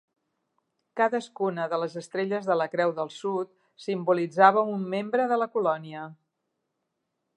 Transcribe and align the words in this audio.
Cadascuna 1.01 1.67
de 1.73 1.77
les 1.83 1.97
estrelles 2.01 2.49
de 2.51 2.57
la 2.61 2.67
Creu 2.75 2.93
del 3.01 3.13
Sud 3.17 3.53
simbolitzava 3.87 4.65
un 4.73 4.89
membre 4.95 5.29
de 5.33 5.39
la 5.43 5.49
colònia. 5.59 6.11